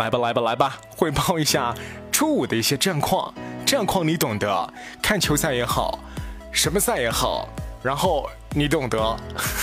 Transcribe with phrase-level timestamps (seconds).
[0.00, 1.74] 来吧，来吧，来吧，汇报一下
[2.10, 3.34] 周五的一些战况。
[3.66, 4.72] 战况你懂得，
[5.02, 5.98] 看球赛也好，
[6.50, 7.46] 什么赛也好，
[7.82, 9.16] 然后你懂得，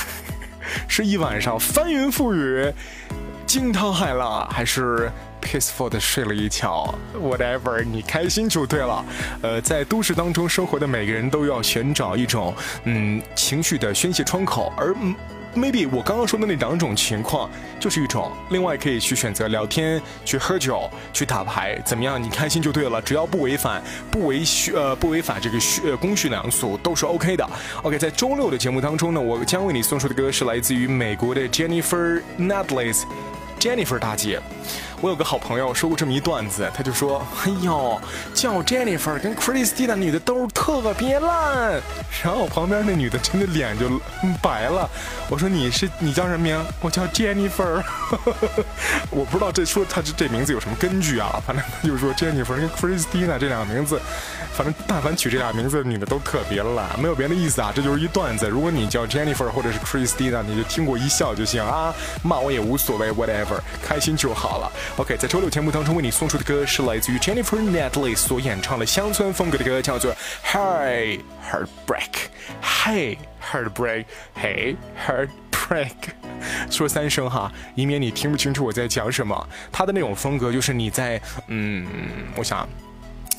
[0.88, 2.72] 是一晚上翻云覆雨、
[3.48, 5.12] 惊涛骇浪，还是
[5.42, 9.04] peaceful 的睡了一觉？Whatever，你开心就对了。
[9.42, 15.16] 呃，在都市当中生活的每个人都要寻找一种嗯情绪的宣泄窗口，而嗯。
[15.58, 22.22] Maybe 我刚刚说的那两种情况就是一种，另外可以去选择聊天、去喝酒、去打牌，怎么样？
[22.22, 27.50] 你开心就对了，只要不违反、不违序呃不违反这个序呃公序良俗都是 OK 的。
[27.84, 34.40] OK，在周六的节目当中呢，我将为你送出的歌是来自于美国的 Jennifer Nadles，Jennifer 大姐。
[35.00, 38.02] 我有个好朋友说过这么一段子，他就说：“哎呦，
[38.34, 41.80] 叫 Jennifer 跟 Christina 女的都特别烂。”
[42.24, 44.02] 然后旁边那女的真的脸就
[44.42, 44.90] 白了。
[45.30, 46.60] 我说：“你是你叫什么名？
[46.82, 47.84] 我叫 Jennifer。
[49.12, 51.40] ”我不知道这说他这这名字有什么根据啊？
[51.46, 54.02] 反正他就说 Jennifer 跟 Christina 这两个名字，
[54.54, 58.48] 反正但凡取这俩名字的女的都特别烂，没有别的意思啊，这就是一段子。
[58.48, 61.94] 如果你叫 Jennifer 或者是 Christina，你就听过一笑就行啊，
[62.24, 64.72] 骂我也无所谓，whatever，开心就好了。
[64.96, 71.20] OK，在周六节目当中为你送出的歌是来自于 Jennifer Natalie 所演唱的乡村风格的歌，叫做 Hey
[71.52, 73.18] Heartbreak，Hey
[73.52, 75.92] Heartbreak，Hey Heartbreak，
[76.72, 79.50] 说三声哈，以免你听不清楚我在讲什么。
[79.72, 81.86] 他的那种风格就是你在嗯，
[82.36, 82.68] 我想。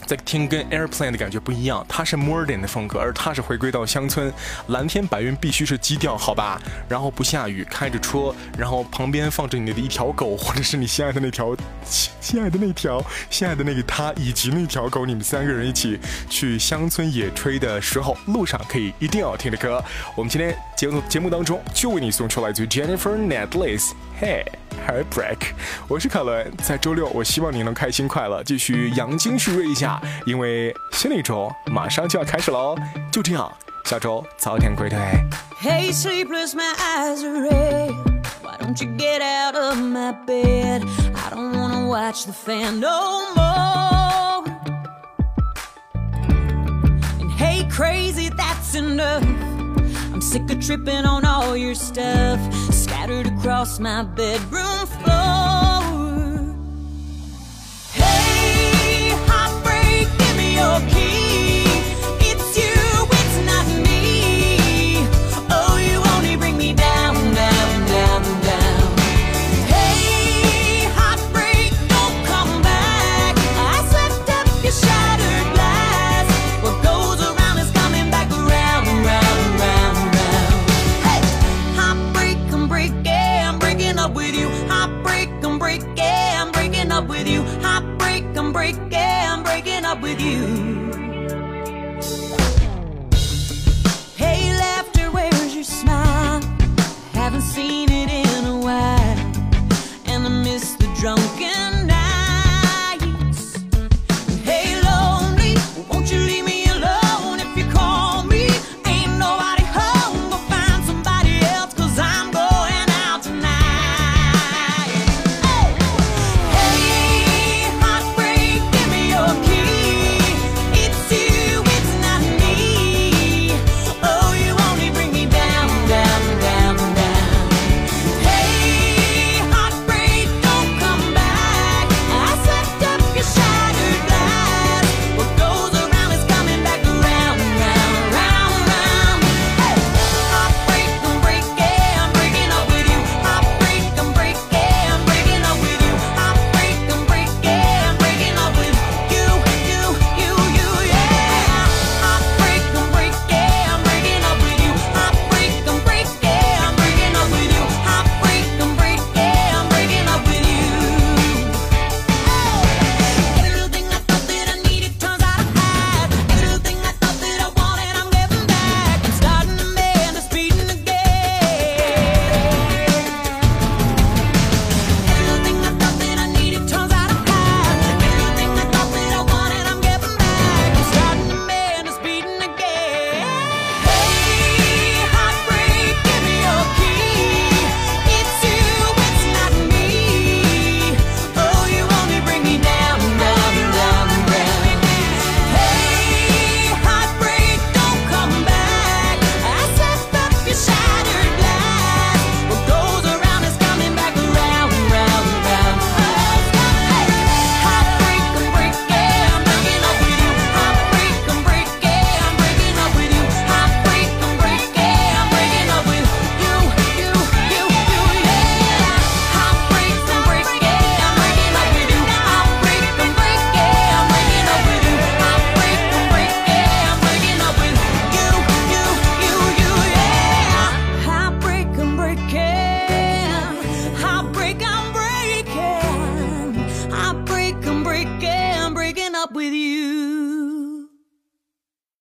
[0.09, 4.33] 在听跟 Airplane 的感觉不一样，它是 Modern 的风格，而它是回归到乡村，
[4.69, 6.59] 蓝天白云必须是基调，好吧？
[6.89, 19.85] 然后不下雨，开着车，然后旁边放着你的一条狗，或者是你心爱的那条，心爱的那条，心爱的那个他，以及那条狗，你们三个人一起去乡村野炊的时候，路上可以一定要听的歌。
[20.15, 23.91] 我们今天节目节目当中就为你送出来自 Jennifer Netless
[24.21, 24.45] Hey
[24.87, 25.39] Heartbreak，
[25.89, 30.01] 我是凯伦，在周六，我希望你能开心快乐，继续养精蓄锐一下。
[30.25, 32.77] 因为新的一周马上就要开始喽，
[33.11, 33.53] 就这样，
[33.87, 34.97] 下周早点归队。
[35.61, 37.91] Hey sleepless, my eyes are red.
[38.45, 40.85] Why don't you get out of my bed?
[41.13, 44.45] I don't wanna watch the fan no more.
[47.19, 49.25] And hey crazy, that's enough.
[50.19, 52.41] I'm sick of tripping on all your stuff
[52.75, 55.68] scattered across my bedroom floor.